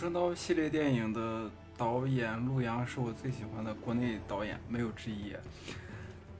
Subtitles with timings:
[0.00, 5.34] 春刀》系列电影的导演陆阳是我最喜欢的国内导演，没有之一。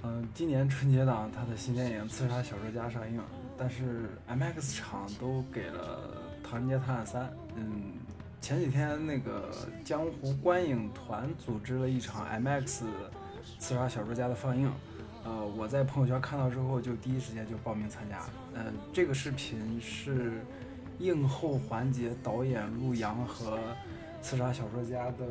[0.02, 3.20] 嗯，今年春节档他的新电影《刺杀小说家》上映，
[3.59, 6.16] 但是 MX 厂都给了
[6.48, 7.24] 《唐人街探案三》。
[7.54, 7.92] 嗯，
[8.41, 9.54] 前几天那个
[9.84, 12.65] 江湖观影团组织了一场 MX
[13.59, 14.73] 《刺杀小说家》的放映，
[15.23, 18.23] 呃，我在朋友圈看到之后就第一时间就报名参加。
[18.54, 20.40] 嗯，这个视频是
[21.00, 23.59] 映后环节导演陆阳和。
[24.22, 25.24] 《刺杀小说家》的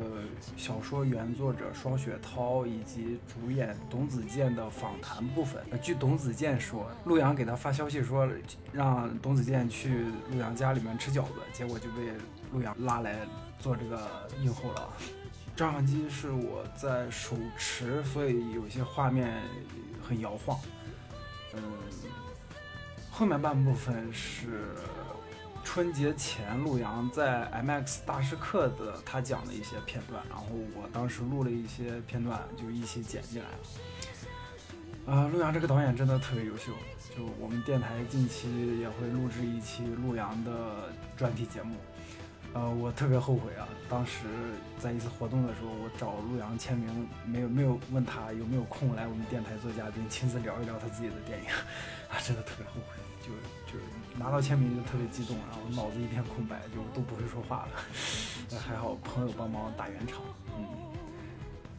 [0.56, 5.62] 小说原作者双雪涛以及主演董子健的访谈部分。
[5.80, 8.28] 据董子健说，陆阳给他发消息说
[8.72, 12.12] 让董子健去陆阳家里面吃饺子，结果就被
[12.52, 13.20] 陆阳拉来
[13.60, 14.88] 做这个映后了。
[15.54, 19.40] 照相机是我在手持，所以有些画面
[20.02, 20.58] 很摇晃。
[21.54, 21.62] 嗯，
[23.08, 24.74] 后面半部分是。
[25.62, 35.14] 春节前，陆阳在 MX 大师课的他讲的一些片段，然后我当时录了一些片段，就一起剪进来了。
[35.14, 36.72] 啊，陆阳这个导演真的特别优秀，
[37.16, 41.76] 就我们电台近期也会录制一期陆阳的专题节目。
[42.52, 44.26] 呃，我特别后悔啊，当时
[44.80, 51.48] 在一次活动的时候，我找陆阳签名，没有没有问他有没有空来我们电台做嘉宾，亲自聊一聊他自己的电影，
[52.10, 53.28] 啊，真的特别后悔，就
[53.70, 53.78] 就
[54.18, 57.68] 拿到签名就特别激动，然后脑子一片空白，就都不会说话了。
[58.58, 60.22] 还好朋友帮忙打圆场，
[60.56, 60.64] 嗯，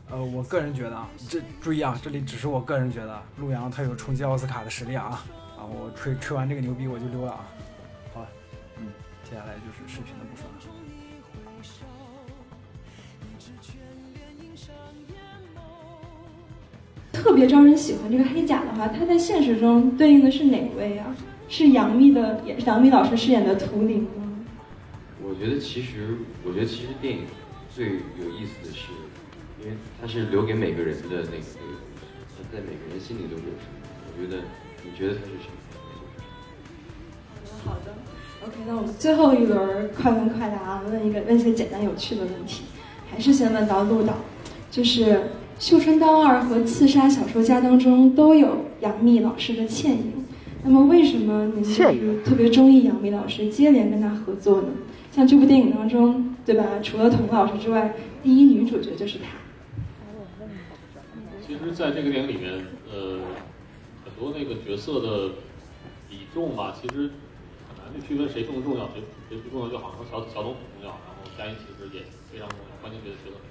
[0.09, 5.23] 呃，我个人觉得啊，这注意啊，这里只是我个人觉得，陆阳他有冲击奥斯卡的实力啊，
[5.57, 7.45] 啊，我吹吹完这个牛逼我就溜了啊。
[8.13, 8.25] 好，
[8.77, 8.87] 嗯
[9.23, 10.80] 接下来就是视频的部分了。
[17.21, 21.15] 特别招人喜欢这个黑甲的话，他在现实中对应的是哪位啊？
[21.47, 24.09] 是杨幂的，也是杨幂老师饰演的图灵吗？
[25.23, 27.25] 我觉得其实，我觉得其实电影
[27.69, 27.85] 最
[28.19, 28.87] 有意思的是，
[29.61, 31.45] 因为它是留给每个人的那个
[32.33, 33.77] 它在每个人心里都是有什么。
[34.07, 34.41] 我觉得，
[34.83, 35.61] 你觉得它是什么？
[37.63, 37.93] 好的，
[38.43, 38.47] 好的。
[38.47, 42.63] OK，那我们最后一轮快问快答啊，问一个问一些简单有趣的问题，
[43.11, 44.15] 还是先问到陆导，
[44.71, 45.05] 就是
[45.61, 50.25] 《绣春刀二》和《刺杀小说家》当中都有杨幂老师的倩影，
[50.63, 54.69] 那么为什么您就是特别中意杨幂老师，接连跟她合作呢？
[55.11, 56.65] 像这部电影当中，对吧？
[56.81, 59.37] 除了童老师之外，第一女主角就是她。
[61.45, 63.19] 其实，在这个电影里面，呃，
[64.03, 65.35] 很多那个角色的
[66.09, 67.11] 比重吧，其实
[67.69, 67.85] 很难。
[67.93, 69.93] 去区分谁更重要，谁谁不重要就好。
[69.93, 72.01] 说小小董很重要，然后佳音其实也
[72.33, 73.37] 非常重要，关键角色很重要。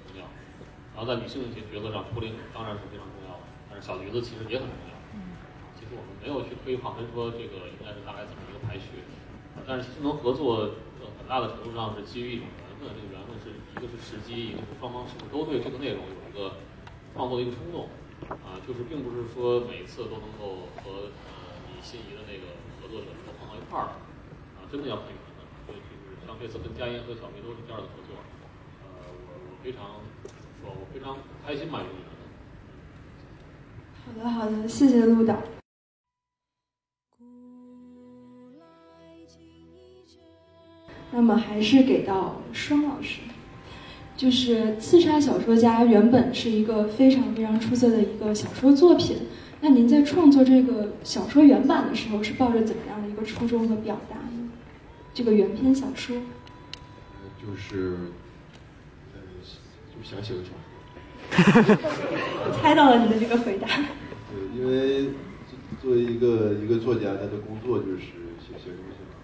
[1.01, 4.93] 后在女性的角色上，图灵当然是非常重要的，但是小橘子其实也很重要。
[5.73, 9.01] 其实我们没有去推划，跟说这个应该是大概怎么一个排序。
[9.65, 12.93] 但是其实能合作，呃，很大的程度上是基于一种缘分。
[12.93, 16.61] 这个缘分是一个是时机，一个是双方是不是都对这个内容有一个
[17.17, 17.89] 创作的一个冲动。
[18.45, 23.97] 啊，就是并不是说每次都能够和呃你心仪的那个合作者能够碰到一块儿。
[24.55, 28.15] 啊真的要看缘分，所以就是像这次跟佳音和小明都是第二的合作，
[28.87, 30.10] 呃，我我非常说，
[30.79, 31.83] 我非常开心吧，
[34.05, 35.41] 好的好的，谢谢陆导。
[41.13, 43.19] 那么还是给到双老师，
[44.15, 49.17] 就是《刺杀小说家》原本是一个非常非常出色的一个小说作品，
[49.59, 54.51] 那您在创作这个小说原版的时候，是抱着怎么样的一个初衷和表达呢？
[55.13, 56.15] 这个原篇小说，
[57.41, 57.97] 就是，
[59.13, 59.19] 呃，
[59.93, 60.51] 就想写个小。
[61.31, 61.77] 哈哈
[62.43, 63.67] 我猜到了你的这个回答。
[64.29, 65.09] 对，因为
[65.81, 69.15] 作为一个一个作家，他的工作就是写写东西嘛。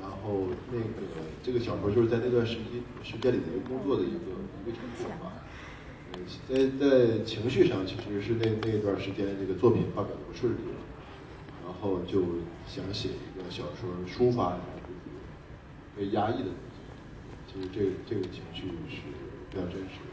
[0.00, 1.02] 然后那个
[1.42, 4.30] 这个小说就是在那段时间时间里的一个工作的一个
[4.62, 5.42] 一个成果吧。
[6.48, 10.56] 在在情绪上，其实是那那段时间这个作品发表的不顺利，
[11.64, 12.22] 然后就
[12.66, 14.58] 想写一个小说抒发。
[15.96, 16.78] 被压抑的东西，
[17.52, 19.02] 其实这个这个情绪是
[19.50, 20.09] 比较真实的。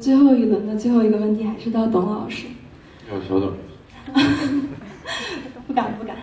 [0.00, 2.46] 最后一轮的最后一个问题还是到董老师。
[3.10, 3.52] 要稍等。
[5.66, 6.16] 不敢不敢。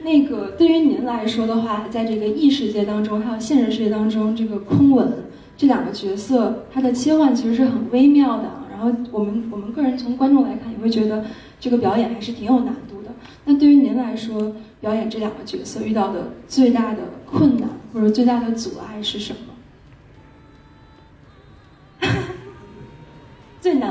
[0.00, 5.12] 那个对于您来说的话，在这个异世界当中，还有现实世界当中，这个空吻
[5.56, 8.50] 这两个角色，它的切换其实是很微妙的。
[8.70, 11.24] 然后我们我们个人从观众来看，也会觉得
[11.60, 13.10] 这个表演还是挺有难度的。
[13.44, 19.51] 那对于您来说，表演这两个角色遇到的最大的困难或者最大的阻碍是什么？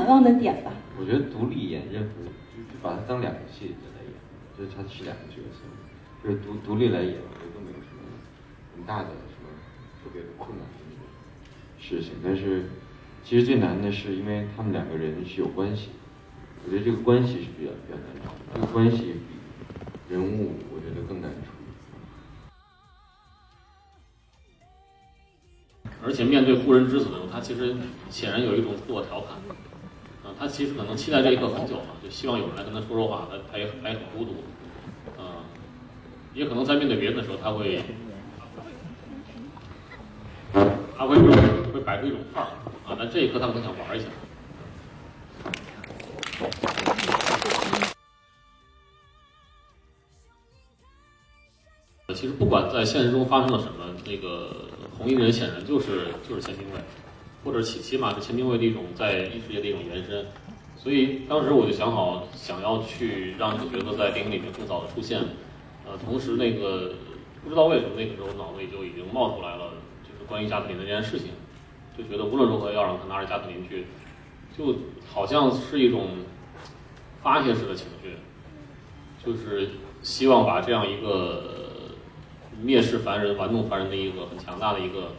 [0.02, 0.72] 难忘的点吧。
[0.98, 4.12] 我觉得独立演任何，就就把它当两个戏来演，
[4.58, 5.62] 就是它是两个角色，
[6.24, 8.02] 就是独独立来演，我觉得没有什么
[8.74, 9.48] 很大的什么
[10.02, 10.72] 特别的困难的
[11.78, 12.14] 事情。
[12.22, 12.64] 但是
[13.24, 15.90] 其实最难的是，因为他们两个人是有关系，
[16.64, 21.62] 我觉得这个关系是比较比较难处，这个关系比人物我觉得更难处理。
[26.04, 27.76] 而且面对故人之死的时候，他其实
[28.10, 29.38] 显然有一种自我调侃，
[30.24, 34.44] 啊，他其实可能期待这一刻很久了，就希望有人来跟他说说话，他他也他也很孤独，
[35.20, 35.44] 啊，
[36.32, 37.82] 也可能在面对别人的时候，他会
[40.96, 41.16] 他会
[41.72, 42.50] 会摆出一种范儿，
[42.86, 44.06] 啊，但这一刻他可能想玩一下。
[52.14, 54.66] 其实不管在现实中发生了什么，那个
[54.96, 56.78] 红衣人显然就是就是钱兵卫，
[57.44, 60.26] 或者起起码是钱兵卫的一种在异世界的一种延伸。
[60.76, 65.20] 所以当时我就想好，想要去让这个角色在电影里面更早的出现。
[65.86, 66.94] 呃，同时那个
[67.44, 71.28] 不知道为什么那个时候脑子里就已经冒出来了，就是关于加特林的这件事情，
[71.96, 73.86] 就觉得无论如何要让他拿着加特林去，
[74.56, 74.74] 就
[75.12, 76.08] 好像是一种
[77.22, 78.16] 发泄式的情绪，
[79.24, 79.70] 就是
[80.02, 81.50] 希望把这样一个。
[82.64, 85.14] 蔑视凡人、玩弄凡人的一个很强大的一个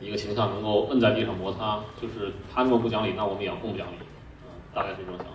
[0.00, 3.96] 一个形象，能够摁在地上摩擦，就是他那么不讲理，那我们也要更不讲理，
[4.44, 5.32] 嗯，大概是这种想法。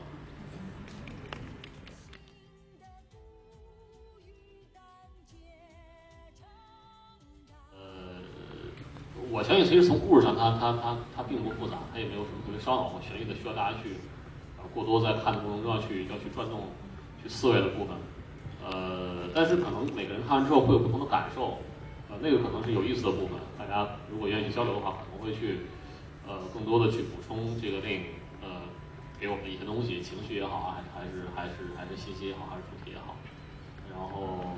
[7.73, 7.79] 呃，
[9.31, 13.95] 我相信，其实从故事上，它它它它并不复杂，它也没有什么特别烧脑或悬疑的，需要大家去
[14.73, 16.67] 过多在看的过程中要去要去转动、
[17.21, 17.97] 去思维的部分。
[18.63, 21.57] 呃，但是可能每个人看完之后会有不同的感受，
[22.21, 23.37] 那个可能是有意思的部分。
[23.57, 25.65] 大家如果愿意交流的话，可能会去，
[26.27, 28.01] 呃，更多的去补充这个电影，
[28.41, 28.61] 呃，
[29.19, 33.15] 给我们的一些东西，情绪也好啊，还是还是还是信息也好，还是主题也好。
[33.89, 34.55] 然后，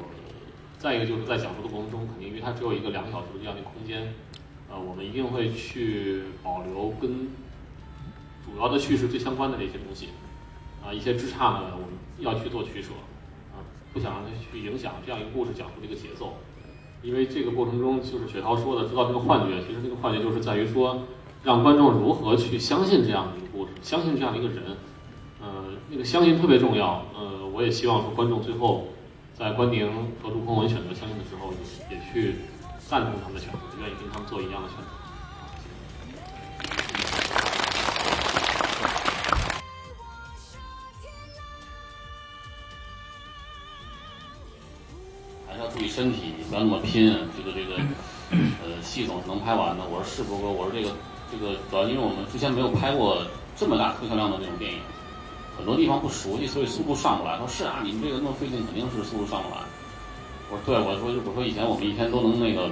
[0.77, 4.13] 再一个就是在讲述的过程中，肯定因为它只有一个两个小时的这样的空间，
[4.69, 7.30] 呃，我们一定会去保留跟
[8.45, 10.10] 主要的叙事最相关的这些东西，
[10.83, 12.89] 啊，一些枝杈呢，我们要去做取舍。
[13.54, 13.63] 啊
[13.94, 16.33] 不想让它去影响这样一个故事讲述的一个节奏，
[17.03, 21.01] 因为这个过程中就是雪涛说的知道这个幻觉，其实这个幻觉就是在于说，
[21.44, 24.63] 让观众如何去相信这样的一个故事，相信这样的一个人，
[25.41, 28.88] 呃，那个相信特别重要，呃，我也希望说观众最后
[29.33, 29.85] 在关宁
[30.23, 32.35] 和陆空文选择相信的时候，也也去
[32.79, 35.02] 赞同他们的选择，愿意跟他们做一样的选择。
[45.93, 47.77] 身体不要那么拼，这个这个，
[48.65, 49.83] 呃，系统是能拍完的。
[49.85, 50.89] 我说是不哥，我说这个
[51.31, 53.21] 这个主要因为我们之前没有拍过
[53.55, 54.79] 这么大特效量的那种电影，
[55.55, 57.33] 很多地方不熟悉，所以速度上不来。
[57.33, 59.61] 他说是啊，你们这个那么费劲，肯定是速度上不来。
[60.49, 62.71] 我说对，我说我说以前我们一天都能那个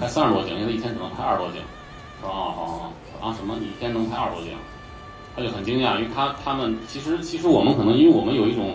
[0.00, 1.60] 拍三十多景，现在一天只能拍二十多景。
[2.22, 3.54] 说啊好好啊什么？
[3.60, 4.56] 你一天能拍二十多景？
[5.36, 8.74] 他就很惊讶，因为他他们其实其实我们可能因为我们有一种。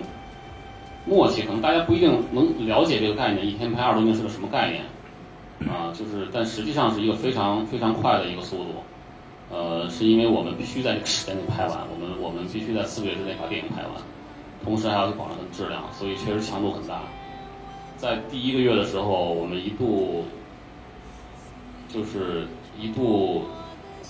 [1.05, 4.83] 默契可能大家不一定能了解这个概念，一天拍二十多镜是个什么概念
[5.71, 5.91] 啊？
[5.93, 8.65] 就是，但实际上是一个非常非常快的一个速度。
[9.49, 13.91] 呃，是因为我们必须在这个时间内拍完，我们我们必须在四个月之内把电影拍完，
[14.63, 17.01] 同时还要保证它的质量，所以确实强度很大。
[17.97, 20.23] 在第一个月的时候，我们一度
[21.89, 22.47] 就是
[22.79, 23.43] 一度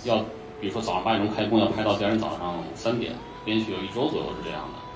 [0.04, 0.18] 要，
[0.60, 4.91] 比如说早上八点钟开工，要拍到第二天早上三点，连续有一周左右是这样的。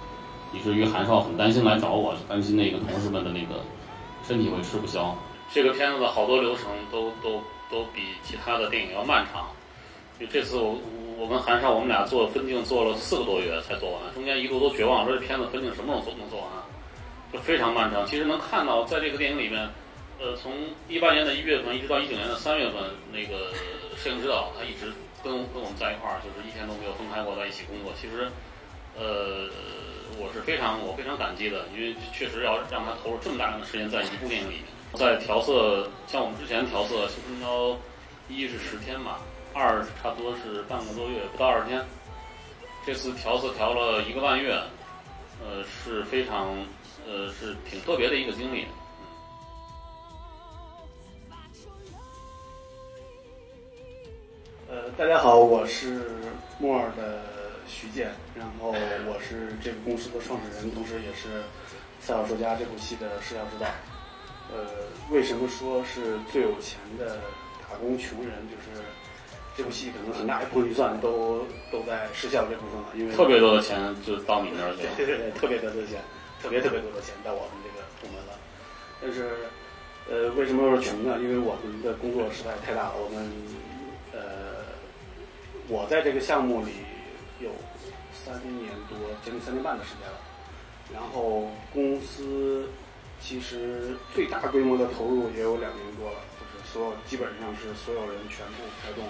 [0.54, 3.62] 以至于韩少很担心来找我，担心那个同事们的那个
[4.28, 5.16] 身体会吃不消。
[5.54, 9.50] 这个片子的好多流程都都都比其他的电影要漫长。
[10.20, 10.78] 就这次我
[11.18, 16.50] 我跟韩少我们俩做分镜做了四个多月才做完，中间一度都绝望，说这片子分镜什么时候做能做完？
[17.34, 18.06] 就非常漫长。
[18.06, 19.68] 其实能看到在这个电影里面，
[20.20, 20.54] 呃，从
[20.88, 23.52] 一八年的一月份一直到一九年的三月份，那个
[23.98, 27.92] 摄影指导他一直跟跟我们在一块儿，就是一天都没有分开过，在一起工作。
[28.00, 28.32] 其实，
[28.98, 29.50] 呃。
[30.18, 37.78] 我是非常我非常感激的，因为确实要让他投入这么大量的时间在一部电影里面，在调色，像我们之前调色，修春刀
[38.30, 39.20] 一是十天吧，
[39.54, 41.86] 二差不多是半个多月，不到二十天。
[42.86, 44.58] 这次调色调了一个半月，
[45.44, 46.56] 呃，是非常
[47.06, 48.66] 呃是挺特别的一个经历。
[54.70, 56.22] 呃，大家好，我是
[56.58, 57.35] 莫尔的。
[57.68, 58.72] 徐建，然后
[59.08, 61.40] 我是这个公司的创始人，同时也是
[62.00, 63.68] 《次小说家》这部戏的视效指导。
[64.54, 67.20] 呃，为什么说是最有钱的
[67.64, 68.32] 打工穷人？
[68.48, 68.82] 就是
[69.58, 74.94] 这部戏可能很大一部分预算都都在视效这部分了，因为特别多的钱就到你那儿去了。
[74.98, 76.02] 对对对，特别多的钱，
[76.42, 78.38] 特别特别多的钱到我们这个部门了。
[79.02, 79.50] 但是，
[80.10, 81.18] 呃，为什么说穷呢？
[81.20, 83.32] 因为我们的工作实在太大了，我们
[84.14, 84.62] 呃，
[85.68, 86.72] 我在这个项目里
[87.40, 87.50] 有
[88.14, 90.18] 三年多，将近三年半的时间了。
[90.94, 92.70] 然后公司
[93.20, 99.04] 其实最大规模的投入也有两年多了，就是所有基本上是所有人全部开动，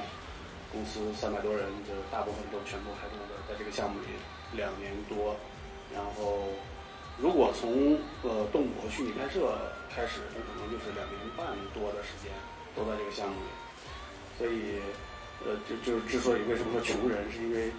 [0.72, 4.08] 公司三百多人，就大部分都全部开动的，在这个项目里
[4.56, 5.36] 两年多。
[5.94, 6.50] 然后
[7.20, 9.56] 如果从呃动捕和虚拟拍摄
[9.94, 12.32] 开始，那可能就是两年半多的时间
[12.76, 13.52] 都在这个项目里。
[14.38, 14.80] 所以
[15.46, 17.72] 呃，就就是之所以为什么说穷人，是因为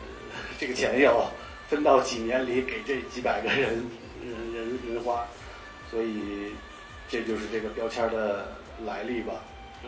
[0.58, 1.30] 这个钱要
[1.68, 3.84] 分到几年里给这几百个人
[4.24, 5.26] 人人人花，
[5.90, 6.52] 所以
[7.08, 9.34] 这就是这个标签的来历吧。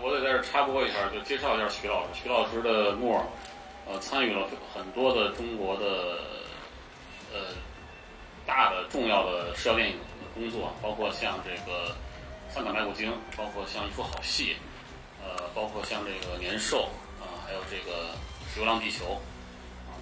[0.03, 2.09] 我得在这插播一下，就介绍一下徐老师。
[2.23, 3.25] 徐老师的墨，
[3.87, 6.21] 呃，参与了很多的中国的
[7.33, 7.55] 呃
[8.47, 11.88] 大的重要的社交电影的工作，包括像这个
[12.55, 14.55] 《三港白骨精》，包括像一出好戏，
[15.21, 16.88] 呃，包括像这个《年兽》
[17.23, 18.11] 啊、还有这个
[18.57, 19.05] 《流浪地球》，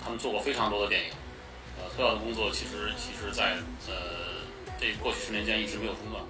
[0.06, 1.08] 他们做过非常多的电影。
[1.76, 3.54] 呃，特效的工作其实其实在
[3.88, 3.92] 呃
[4.80, 6.22] 这过去十年间一直没有中断。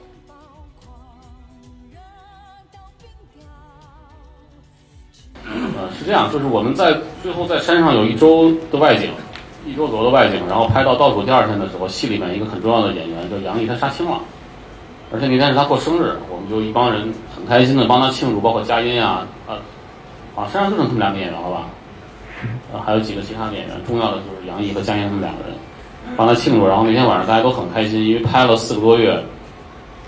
[5.44, 9.12] 呃，是这样，就是我们在最后在山上有一周的外景，
[9.66, 14.18] 一周左右的外景，然后拍到倒数第二天的时候，戏里面一个很重要的演员叫杨毅，他杀青了，
[15.12, 19.60] 而且那天是他过生日，我们就一帮人很开心的帮他庆祝，包括佳音啊啊
[20.34, 21.68] 啊，山上就剩他们两个演员了吧？
[22.76, 25.54] 啊，还有几个其他的演员，重要的就是杨毅和江燕他们两个人，
[26.16, 26.66] 帮他庆祝。
[26.66, 29.18] 然后那天晚上大家都很开心，因为拍了四个多月，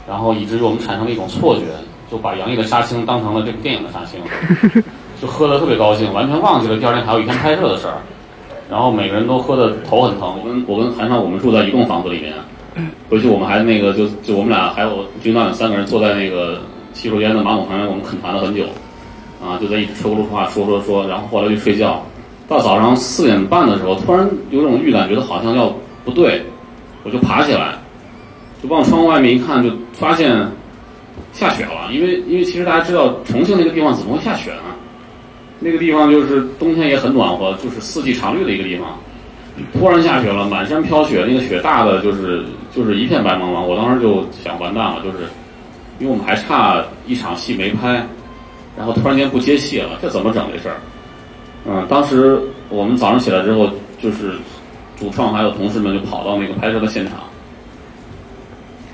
[0.08, 1.64] 然后以至于我们产生了一种错觉，
[2.10, 4.20] 就把杨毅的杀青当成了这部电影的杀青，
[5.20, 7.94] 就喝得特别高兴，完全忘记了第二天还有一天拍摄的事儿。
[8.70, 10.38] 然后每个人都喝得头很疼。
[10.38, 12.34] 我跟我跟韩少，我们住在一栋房子里面，
[13.08, 16.60] 回去我们还那个就就我们俩还有军导演三个人坐在那个
[16.92, 18.64] 洗手间的马桶旁边，我们恳谈了很久，
[19.42, 22.02] 啊，就在一直说不出话，说说说，然后后来就睡觉。
[22.48, 25.70] 到早上四点半的时候，突然有种预感，觉得好像要
[26.04, 26.42] 不对，
[27.04, 27.74] 我就爬起来，
[28.62, 30.34] 就往窗户外面一看，就发现
[31.32, 31.92] 下雪了。
[31.92, 34.62] 因为因为其实大家知道重庆那个地方怎么会下雪呢？
[35.60, 38.96] 那个地方就是冬天也很暖和，就是四季常绿的一个地方。
[39.78, 43.62] 突然下雪了，满山飘雪，那个雪大的就是就是一片白茫茫。
[43.62, 45.18] 我当时就想完蛋了，就是
[45.98, 48.06] 因为我们还差一场戏没拍，
[48.76, 50.76] 然后突然间不接戏了，这怎么整这事儿？
[51.70, 53.68] 嗯，当时我们早上起来之后，
[54.00, 54.32] 就是
[54.98, 57.24] 主创还有同事们就跑到那个拍摄的现场，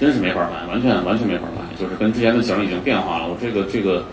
[0.01, 3.29] 真是没法拍，完全完全没法拍，就是跟之前的景已经变化了。
[3.29, 4.05] 我这个这个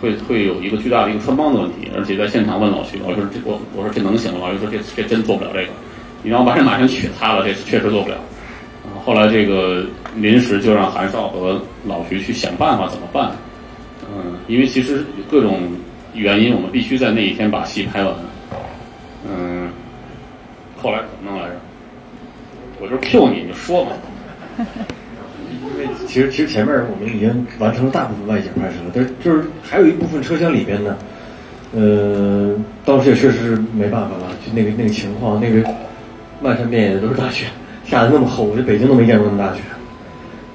[0.00, 4.40] 会会有一个巨大的一个穿帮的问题，而且在现场问老徐，我说这我我说这能行吗？
[4.42, 5.68] 老徐说这这真做不了这个，
[6.24, 8.16] 你让我把这马上取塌了，这确实做不了。
[9.04, 9.84] 后来这个
[10.16, 13.30] 临时就让韩少和老徐去想办法怎么办。
[14.12, 15.60] 嗯，因为其实各种
[16.16, 18.14] 原因，我们必须在那一天把戏拍完。
[19.28, 19.68] 嗯，
[20.76, 21.54] 后来怎么弄来着？
[22.80, 23.92] 我就 Q 你，你就说嘛。
[24.58, 30.96] 因为其实其实前面我们已经完成了大部分外景拍摄了，但是就是还有一部分车厢里边呢，
[31.74, 32.54] 呃，
[32.84, 35.62] 当时也确实是没办法了，就那个那个情况，那个
[36.40, 37.46] 漫山遍野的都是大雪，
[37.84, 39.60] 下的那么厚，我在北京都没见过那么大雪，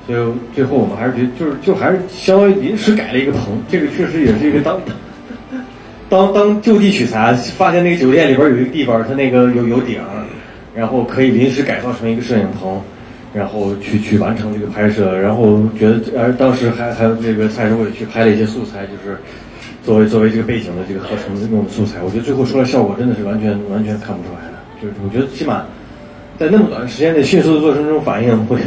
[0.07, 4.79] 所以最后我们还是觉得就是就还是相当于临时改了一个棚，这个确实也是一个当
[6.11, 9.99] 当当就地取材，发现那个酒店里边有一个地方，它那个有有顶，
[10.75, 12.79] 然后可以临时改造成一个摄影棚。
[13.33, 19.17] 然后去去完成这个拍摄，然后觉得，而当时还还有这个蔡师傅也去拍了一些素材，就是
[19.85, 22.03] 作为作为这个背景的这个合成的用的素材。
[22.03, 25.63] 我觉得最后出来效果真的是完全完全看不出来的，就是我觉得起码
[26.37, 28.57] 在那么短时间内迅速的做出这种反应，会，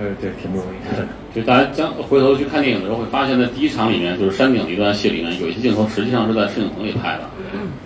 [0.00, 1.06] 呃，对，挺不容易的。
[1.34, 7.24] 就大家将回头去看电影的时候，会发现在第一场里面，就是山顶的一段戏里面，有一些镜头实际上是在摄影棚里拍的。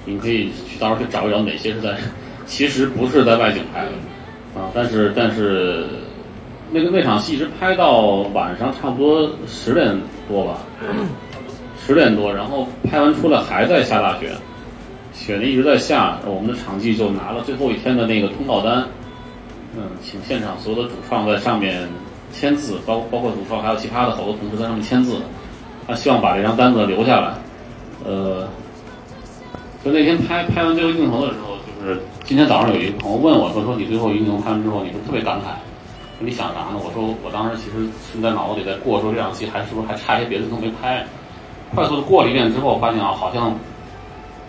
[0.05, 1.97] 你可以去到时候去找一找哪些是在，
[2.45, 3.91] 其实不是在外景拍的。
[4.61, 5.87] 啊，但是但是，
[6.71, 8.01] 那个那场戏一直拍到
[8.35, 10.59] 晚上差不多十点多吧，
[11.87, 14.33] 十点多，然后拍完出来还在下大雪，
[15.13, 18.85] 雪呢一直在下，我们的场记就拿了最后一天的那个通告单，
[19.77, 21.89] 嗯，请现场所有的主创在上面
[22.33, 25.17] 签字，包包括主创还有其他的好多同事在上面签字，
[25.87, 27.35] 他希望把这张单子留下来，
[28.05, 28.49] 呃，
[29.85, 32.01] 就那天拍拍完最后镜头的时候，就是。
[32.29, 35.57] 今天早上有一个朋友问我，说说你最后一个镜头拍完之后，你是特别感慨，
[36.19, 36.77] 说你想啥呢？
[36.77, 41.03] 我说我当时其实是在脑子里在过，说这场戏还是不是还差一些别的镜头没拍。
[41.75, 43.57] 快速的过了一遍之后，发现啊，好像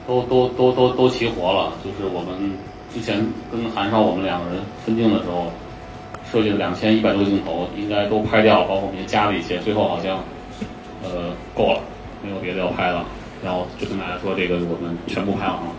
[0.05, 1.71] 都都都都都齐活了。
[1.81, 2.51] 就是我们
[2.93, 5.49] 之前跟韩少我们两个人分镜的时候，
[6.31, 10.23] 设计了两千一百多个镜头，应该都拍掉了，包括我们也加了一些，最后好像
[11.03, 11.79] 呃够了，
[12.23, 13.05] 没有别的要拍了，
[13.43, 15.71] 然后就跟大家说这个我们全部拍完了。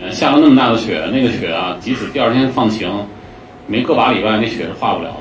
[0.00, 2.88] 呃下了那么大的雪，那个雪啊，即使第二天放晴，
[3.66, 5.16] 没个把礼拜，那雪是化不了的。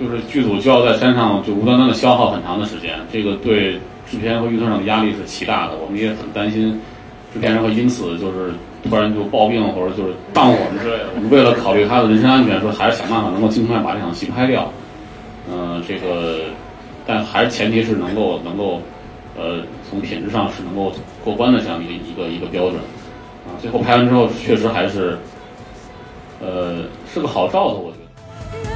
[0.00, 3.74] 就是剧组就要在山上就无端端的消耗很长的时间，这个对
[4.10, 5.76] 制片和预算上的压力是极大的。
[5.76, 6.80] 我们也很担心
[7.32, 8.54] 制片人会因此就是
[8.88, 11.06] 突然就暴病或者就是荡火之类的。
[11.14, 14.70] 我们为了考虑他的人身安全，说还是想办法能够尽快把这场戏拍掉。
[15.50, 16.40] 嗯、这个，
[17.04, 18.80] 但还是前提是能够能够，
[19.36, 19.60] 呃，
[19.90, 20.92] 从品质上是能够
[21.24, 22.76] 过关的这样一个一个一个标准。
[23.44, 25.18] 啊，最后拍完之后，确实还是，
[26.40, 28.71] 呃，是个好兆头，我觉得。